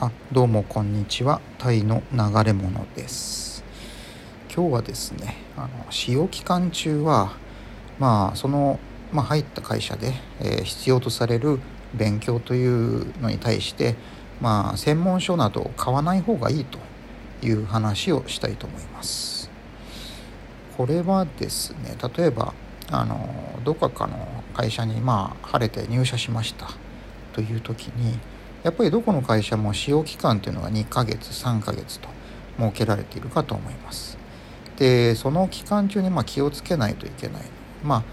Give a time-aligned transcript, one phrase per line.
[0.00, 1.40] あどうもこんにちは。
[1.58, 3.64] タイの流れ物です。
[4.54, 7.32] 今日はですねあの使用期間中は
[7.98, 8.78] まあその、
[9.12, 11.58] まあ、入った会社で、えー、必要とされる
[11.94, 13.96] 勉強というのに対して
[14.40, 16.78] まあ専門書などを買わない方がいいと
[17.44, 19.50] いう話をしたいと思います。
[20.76, 22.54] これはですね例えば
[22.88, 23.28] あの
[23.64, 26.68] どこかの会社にまあ晴れて入社しました
[27.32, 28.20] という時に
[28.68, 32.08] やっぱりどこの会社も使用期間というのが2ヶ月3ヶ月と
[32.58, 34.18] 設けられているかと思います。
[34.76, 37.42] でその期間中にま気をつけないといけない。
[37.82, 38.04] ま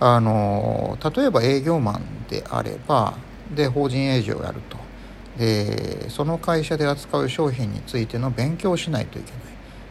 [0.00, 3.14] ああの例えば営業マンであれば
[3.54, 4.76] で法人営業をやると
[5.38, 9.40] でその会社で扱う商品についての勉強をしないといけない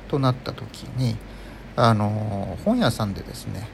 [0.09, 1.15] となった時に
[1.77, 3.69] あの本屋さんでですね、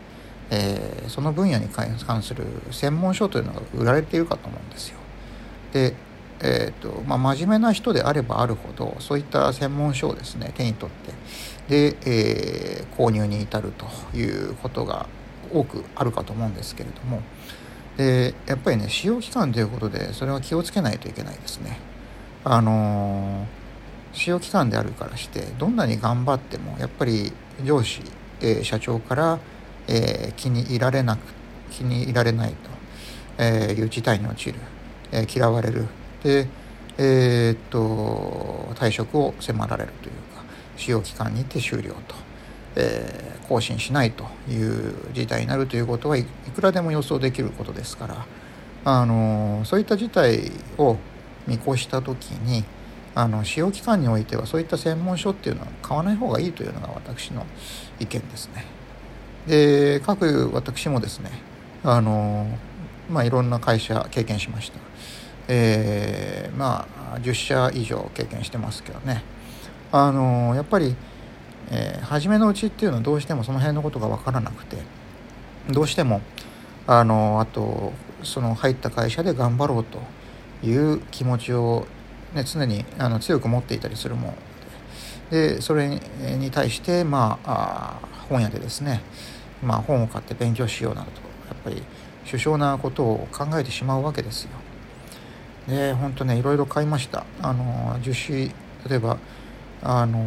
[0.52, 5.00] えー、その分野に関する専門書というのが売られているかと思うんですよ。
[5.74, 5.96] で
[6.42, 15.08] えーとまあ、真面目な人であればあるほどそういった専門書をですね手に取ってで、えー、購入に至るということが
[15.52, 17.22] 多くあるかと思うんですけれども
[17.98, 21.80] でやっぱりね使用期間ということでそれは気をつけないといけないですね。
[22.44, 27.34] あのー、使用期間であるからしてどんなに頑張ってもやっぱり
[27.66, 28.02] 上司、
[28.40, 29.40] えー、社長から、
[29.88, 31.20] え、気に入られなく
[31.72, 32.56] 気に入られないと、
[33.38, 34.60] えいう事態に陥る、
[35.12, 35.88] え嫌われる、
[36.98, 40.44] えー、っと退職を迫られるというか
[40.76, 42.16] 使用期間にて終了と、
[42.76, 48.26] えー、更新しないという事態になるということはいくらでも予想できることですから
[48.86, 50.98] あのそういった事態を
[51.48, 52.64] 見越した時に
[53.16, 57.46] あの使用期間においてはそういった専門書っていうのは買わない方がいいというのが私の
[58.00, 58.66] 意見ですね。
[59.48, 61.32] で各私もですね
[61.84, 62.48] あの
[63.10, 64.80] まあいろんな会社経験しました。
[65.48, 69.24] えー、まあ10社以上経験してますけどね
[69.92, 70.96] あのやっぱり、
[71.72, 74.78] えー、初めのうちっていうのはどうしてもその辺のことが分からなくて
[75.70, 76.22] どうしても
[76.86, 80.00] あのあとその入った会社で頑張ろうと
[80.66, 81.86] いう気持ちを、
[82.34, 84.34] ね、常にあの強く持っていたりするもの
[85.30, 86.00] でそれ
[86.38, 89.02] に対してまあ本屋でですね、
[89.62, 91.84] まあ、本を買って勉強しようなどとやっぱり
[92.26, 94.52] 首相なことを考えてしまうわけですよ。
[95.68, 97.26] で本当ねいろいろ買いました。
[97.42, 98.52] あの樹脂
[98.90, 99.18] 例えば
[99.84, 100.20] あの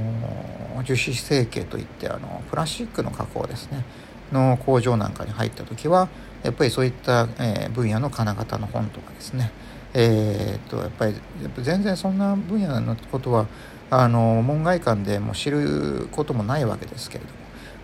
[0.84, 3.84] 樹脂成形といってあのプラスチックの加工ですね。
[4.32, 6.08] の工場なんかに入った時は
[6.44, 9.50] やっぱりそういった、えー、分野の金型の本とかですね。
[9.92, 11.14] えー、っとやっぱり
[11.58, 13.46] 全然そんな分野のことは
[13.90, 17.36] あの門外観でも知ることもないわけですけれども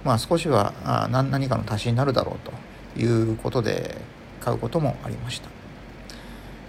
[0.05, 3.97] まあ少しはあ何かの足しになるだろうということで
[4.41, 5.56] 買うこともありました。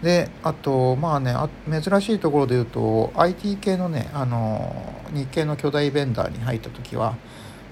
[0.02, 1.34] であとまあね
[1.70, 7.16] 珍しいところで言うと IT 系のねあの日系の巨大ベンダーに入った時は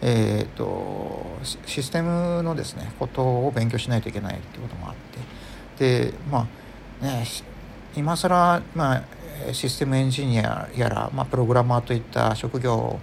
[0.01, 1.25] えーと、
[1.65, 4.95] システムのですねことを勉強しないといけないってこともあっ
[5.77, 6.05] て。
[6.11, 6.47] でま
[7.01, 7.25] あね
[7.95, 9.03] 今更まあ
[9.51, 12.99] システムエンジニアやら、まあ、プログラマーといった職業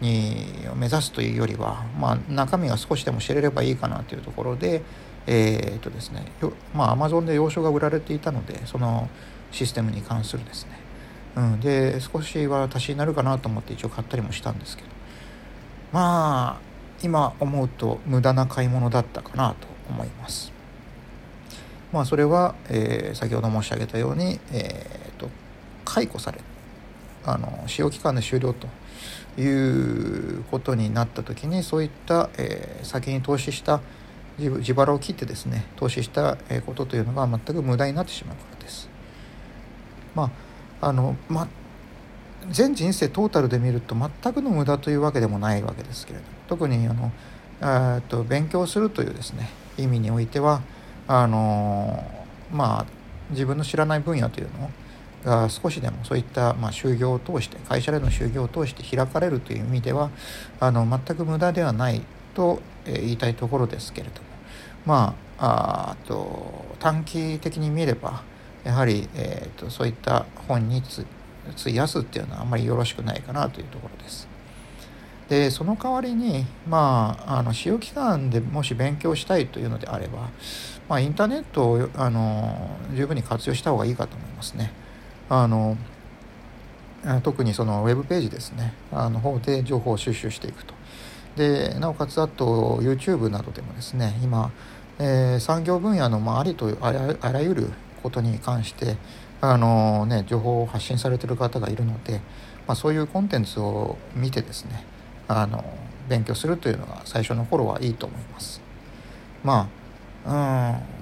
[0.00, 4.82] に目指すというよりは、まあ、中身が少しでも知れればいいかなというところで、
[5.26, 6.24] えー、っとですね
[6.74, 9.08] まあアマゾンで洋書が売られていたのでその
[9.50, 10.70] システムに関するですね、
[11.36, 14.96] うん、で少しは足しになるかなと思って一応買ったりもしたんですけど。
[15.92, 16.60] まあ
[17.02, 20.52] 今思うと無駄な買い物だったかなと思います。
[21.92, 25.30] まあそれは、えー、先ほど申し上げたように、えーと、
[25.84, 26.40] 解雇され
[27.24, 28.68] あの使用期間で終了と
[29.40, 33.80] いうことになった時にそういった、えー、先に投資した
[34.38, 36.36] 自腹を切ってですね投資した
[36.66, 38.88] ことというのが全く無駄になってしまうからです。
[40.14, 40.30] ま
[40.80, 41.48] ああのま
[42.50, 47.12] 全人生トータルで見ると全くの無駄というわけでもないわけですけれど特にあの
[47.60, 49.48] あと勉強するというですね
[49.78, 50.62] 意味においては
[51.08, 52.04] あの
[52.52, 52.86] まあ
[53.30, 54.70] 自分の知らない分野というの
[55.24, 60.10] が少しでもそういった、まあ、就業を通して会社での就業を通して開かれるという意味では
[60.60, 62.02] あの全く無駄ではない
[62.36, 64.28] と言いたいところですけれども
[64.84, 68.22] まああと短期的に見れば
[68.62, 70.82] やはり、えーと、そういった本に
[71.60, 74.28] 費やすっていうのはあんまりよろしくないかなというところです。
[75.28, 80.30] でその代わりにまああの使用期間でもし勉強したいというのであれば、
[80.88, 84.72] まあ、インターネットをあの十分に活用した方がいいかと思いますね。
[85.28, 85.76] あの
[87.22, 90.74] 特にそのウェブページですねあの方で情報を収集していくと。
[91.36, 94.50] でなおかつあと YouTube などでもですね今、
[94.98, 97.70] えー、産業分野の、まあ、ありとあらゆる
[98.02, 98.96] ことに関して、
[99.40, 102.20] あのね情報を発信されてる方がいるので、
[102.66, 104.84] まあ、そういうコンテンツを見てですね
[105.28, 105.64] あの
[106.08, 108.60] 勉強するというのが最初の頃はいいと思います。
[109.44, 109.68] ま
[110.24, 110.32] あうん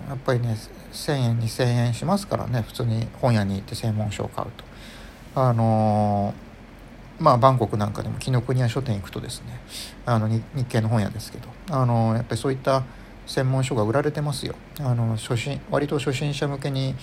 [0.09, 0.57] やっぱりね
[0.93, 4.65] 1,000円2,000円しますからね普通に本屋に行って専門書を買うと。
[5.37, 6.35] あの
[7.19, 9.61] まあバンコクなんかでも紀ノ国屋書店行くとですね
[10.05, 12.83] あの日系の本屋ですけどあのやっぱりそういった
[13.27, 14.55] 専門書が売られてますよ。
[14.81, 16.95] あの初心割と初心者向けに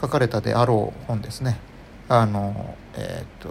[0.00, 1.58] 書かれたであろう本ですね。
[2.08, 3.50] あのえっ、と、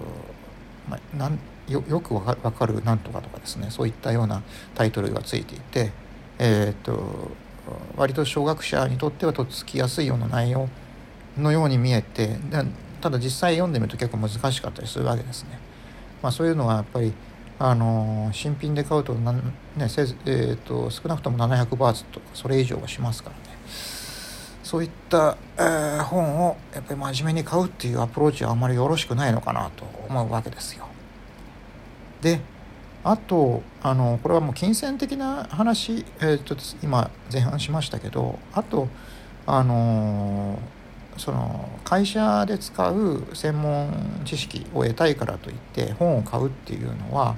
[0.89, 4.42] まあ、なんよよくわかるなんとかとかですねそういったような
[4.74, 5.92] タイトルがついていて、
[6.39, 7.31] えっ、と
[7.95, 10.69] 割と小学者にとってはとっつきやすいような内容
[11.38, 12.38] のように見えて
[13.01, 15.67] ただ実際読んでみると結構難しかったりするわけですね。
[16.22, 17.14] まあ、そういうのはやっぱり
[17.60, 19.38] あの新品で買うとなん、
[19.75, 23.42] ねせえーと、少なくとも700バーツとかそれ以上はしますからね
[24.64, 30.88] そういった、えー、本をやっぱり真面目に買うっていうアプローチはあんまりよろしくないのかなと思うわけですよ。
[32.22, 32.42] で
[33.04, 38.90] あとあのこれはもう金銭的な話、えーと、と今前半しましたけどあと
[39.46, 40.77] あのー
[41.18, 47.36] その会社で使う専門知識を得たいからといって本を買うっていうのは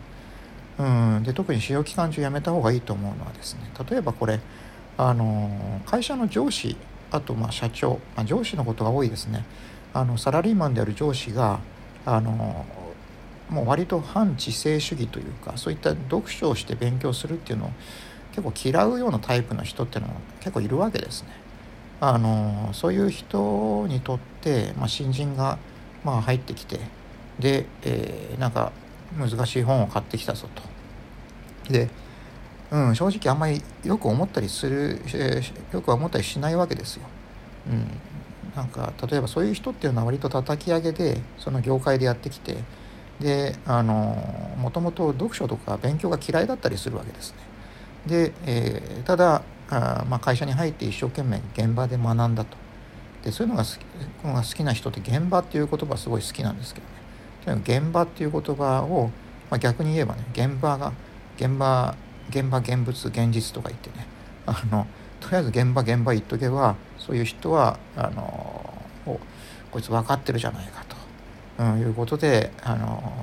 [0.78, 4.40] うんで特に使用期間中やめた方がいいと思うのはですね例えばこれ
[4.98, 6.76] あの会社の上司
[7.12, 9.46] あとま社長、まあ、上司のことが多いですね
[9.94, 11.60] あのサラリーマンである上司が
[12.06, 12.66] あの
[13.50, 17.72] もう割と反知性主義というかそういった読書をして勉強するっていうのを
[18.32, 21.30] 結構嫌うようなタイプの人っていうのは結構いるわけですね。
[22.02, 25.58] あのそういう人にとって、まあ、新人が、
[26.04, 26.80] まあ、入ってきて
[27.40, 28.72] で、えー、なんか
[29.18, 30.48] 難しい本を買ってきたぞ
[31.68, 31.72] と。
[31.72, 31.90] で、
[32.72, 37.04] うん、正直あんまりよく思ったりする、えー、よく思ったりしないわけですよ。
[37.70, 37.88] うん、
[38.56, 42.58] なんか例えばそういう人っていうのは割と叩き上げでその業界でやってきて
[43.20, 47.38] であのもともと読書とか勉強が嫌いだったりするわけですね。
[48.06, 52.58] で、えー、ただあ、まあ、会社に入って一生懸命現場で学んだと。
[53.24, 56.82] でそういうのが好きのが好きな人って現場っていう言葉すごい好きなんですけ
[57.46, 57.62] どね。
[57.64, 59.12] 現場っていう言葉を、
[59.50, 60.94] まあ、逆に言えばね現場が
[61.38, 61.96] 現場
[62.30, 64.06] 現場現物現実とか言ってね。
[64.46, 64.88] あの
[65.20, 68.74] とりあえず現場現場言っとけばそういう人はあの
[69.72, 70.96] こいつ分かってるじゃないかと、
[71.64, 73.14] うん、いうことであの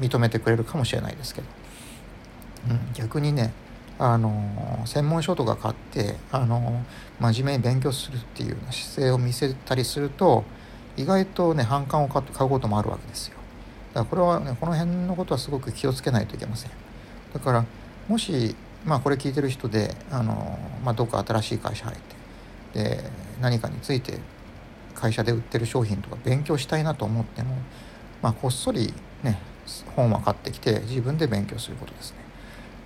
[0.00, 1.46] 認めてくれるかもしれないですけど、
[2.68, 3.52] うん、逆にね
[3.98, 6.82] あの専門書とか買ってあの
[7.20, 10.44] 真面目に勉強するっていう姿勢を見せたりすると
[10.96, 13.36] 意外とね反感を買うこともあるわけですよ。
[13.92, 16.70] だからこれはねこの辺のことはすごく気をつけないといけません。
[17.34, 17.64] だから
[18.08, 21.98] もしまあこれ聞いてる人であの、まあ、どっか新しい会社入っ
[22.72, 23.10] てで
[23.40, 24.18] 何かについて
[24.94, 27.54] 会社で売ってる商品とか勉強したいなと思っても、
[28.22, 28.92] まあ、こっそり
[29.22, 29.38] ね
[29.94, 32.19] 本は買ってきて自分で勉強することですね。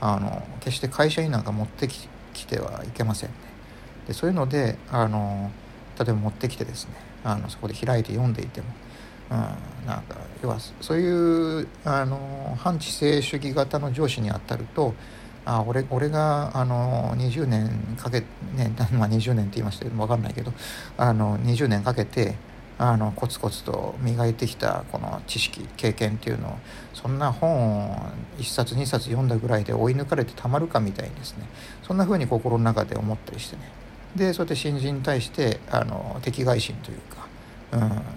[0.07, 3.37] あの決して会社になんか持ってきてはいけませんね。
[4.07, 5.51] でそういうのであの
[5.99, 8.67] 例えば持ってきてですねあのそこで開いて読んでいても、
[9.31, 14.95] うん、なんか要はそういうあの反知性主義型の上司に当たると
[15.47, 18.27] あ俺俺があの20年かけ、ね
[18.93, 20.53] まあ、20年って言いましたけど分かんないけど
[20.99, 22.35] あの20年かけて
[22.77, 26.59] あのコツコツと磨いてきたこの知識経験っていうのを
[26.93, 27.97] そんな本を
[28.39, 31.47] 1冊2冊読んだぐらいで追い抜かれてたまるかみたいにですね。
[31.83, 33.63] そんな風に心の中で思ったりしてね。
[34.17, 37.27] でそうやって新人に対してあの敵外心というか、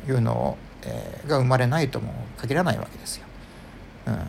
[0.06, 3.26] うん、いうのを、えー、が生まれないとも限らないわけですよ。
[4.08, 4.20] うん、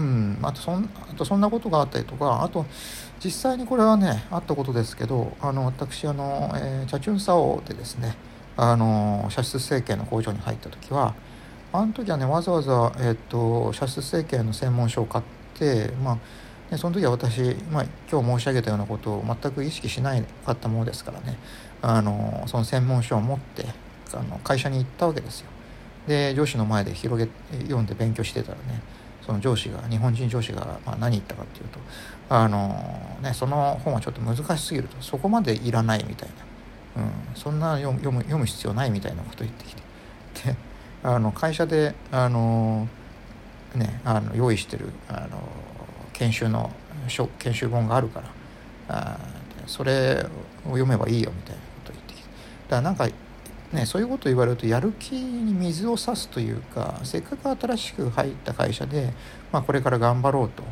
[0.00, 2.64] うん、あとそんあとそんなことがあったりとかあと
[3.22, 8.16] 実際にこれはねあったことですけどあの私あの、えー、チャチュンサオでですね
[8.56, 11.14] あの射出成形の工場に入った時は
[11.72, 16.18] あの時はねわざわざ、えーと、射出成形の専門書を買ってまあ
[16.70, 21.36] ね、その時は私、まあ、今日申し上げたようなことを全く意識しないかったものですからね
[21.82, 23.64] あのその専門書を持って
[24.14, 25.48] あの会社に行ったわけですよ。
[26.06, 27.30] で上司の前で広げ
[27.62, 28.80] 読んで勉強してたらね
[29.22, 31.78] その上司が日本人上司がま何言ったかっていうと
[32.28, 36.28] あの、ね、その本はちょっと難しすぎるとそこまでいらないみたい
[36.96, 39.82] な、うん、そんな読む読む必要ないみたいなこと言ってきて。
[40.44, 40.56] で
[41.02, 42.86] あの会社であの、
[43.74, 45.40] ね、あの用意してるあの
[46.12, 46.70] 研修の
[47.38, 48.28] 研修本があるから
[48.88, 49.18] あ
[49.66, 50.26] それ
[50.64, 52.22] を読めばいいよみたいなこと言ってきて。
[52.22, 53.08] だからなんか
[53.72, 59.12] ね、そういうことを言われるとやる気に水を差すというかせっかく新しく入った会社で、
[59.52, 60.64] まあ、これから頑張ろうと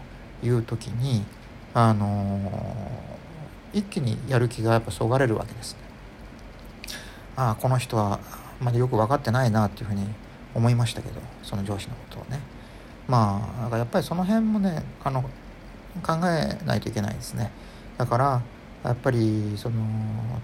[0.44, 1.24] いう時に、
[1.74, 5.80] あのー、一気にやる気がやっぱそがれるわけですね。
[7.36, 8.18] あこの人は
[8.60, 10.04] まだよく分かってないなっていうふうに
[10.54, 12.40] 思いましたけどその上司のことをね
[13.06, 15.22] まあだからやっぱりその辺もねあの
[16.02, 17.52] 考えないといけないですね
[17.96, 18.42] だから
[18.84, 19.76] やっぱりその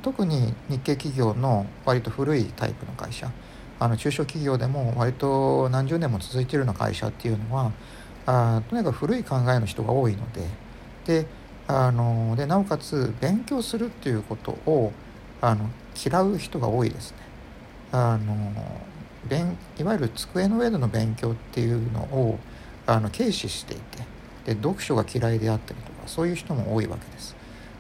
[0.03, 3.31] 特に日系企業の割と古いタイプの会社
[3.79, 7.73] あの中小企業でも割と何十年も続いているような会社っていうのは
[8.27, 10.47] あとにかく古い考えの人が多いので
[11.23, 11.27] で
[11.67, 14.93] あのでなおかつ勉強するっていうことを
[15.41, 15.69] あの
[16.05, 17.19] 嫌う人が多いですね。
[17.93, 18.53] あの
[19.29, 22.39] 勉いわゆる机の上での勉強っていうのを
[22.87, 23.99] あの軽視していて
[24.45, 27.35] で読書が嫌いであったりとかそういう人も多いわけです。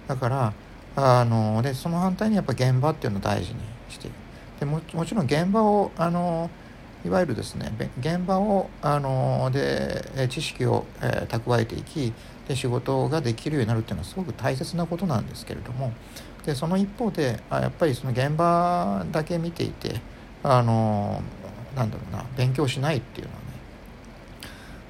[0.06, 0.52] だから
[0.96, 4.16] あのでその反対にやっぱ現場っていうのを大事にしている。
[4.60, 6.50] でももちろん現場をあの
[7.04, 12.12] いわゆるですね現場をあので知識を、えー、蓄えていき
[12.48, 15.92] で仕事ができるようになるっていうのはすごく大切なことなんですけれども
[16.46, 20.00] でその一方であやっぱりその現場だけ見ていて
[20.42, 21.22] あの
[21.76, 23.44] なんだろうな勉強しないっていうのはね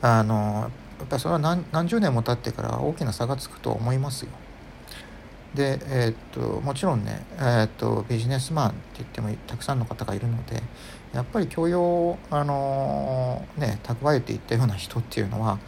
[0.02, 4.30] あのやっぱそれは何何十年も経ってから大きな差がつくと思いますよ。
[5.54, 10.62] で、えー、っともちろんね、えー、っとビジネスマンって言ってもたくさんの方がいるので
[11.12, 15.58] やっぱり教養をあのね蓄えていったような人っていうのは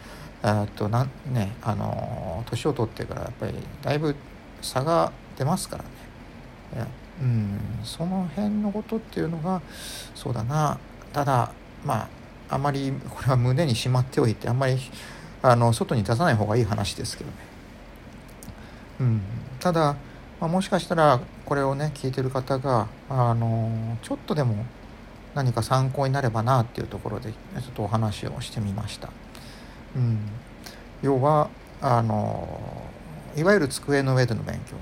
[0.43, 4.15] えっとなねあの年を取ってからやっぱりだいぶ
[4.61, 6.87] 差が出ますからね。
[7.19, 9.61] うんその辺のことっていうのが
[10.13, 10.77] そうだな。
[11.13, 11.51] ただ
[11.83, 12.03] ま
[12.49, 14.77] ああまりこれは胸にしまっておいてあんまり
[15.41, 17.35] あの外に出さない方がいい話ですけどね。
[18.99, 19.21] うん、
[19.59, 19.95] ただ、
[20.39, 24.65] まあ、もしかしたらこれをね聞いてる方があのちょっとでも
[25.33, 29.09] 何か参考になればなっていうところでちょっとお話をしてみました。
[29.95, 30.19] うん、
[31.01, 31.49] 要は
[31.81, 32.47] あの
[33.35, 34.75] いわゆる机の上での勉強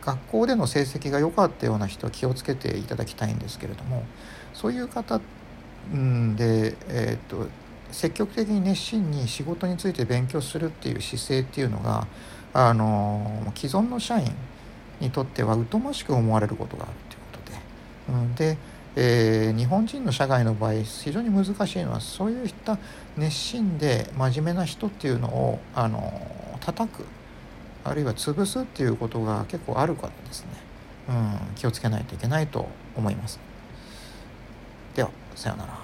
[0.00, 4.04] 学校での成績が良かったような人は気をつけていただきたいんですけれども
[4.52, 7.46] そういう方で、えーと、
[7.92, 12.06] 積極的に熱心に仕事について勉強するっていう姿勢っていうのが
[12.54, 14.32] あの既存の社員
[15.00, 17.58] にとっては疎ましく思われることがあるということで。
[18.08, 18.56] うん、で
[18.96, 22.78] えー、日本人の社会の場合非常に難しいのはそういった
[23.16, 27.04] 熱心で真面目な人っていうのをあの叩く
[27.82, 30.48] あるいは潰すっていうことが結構あるからですね、
[31.08, 33.40] うん、気をつけないといけないと思います。
[34.94, 35.83] ではさようなら。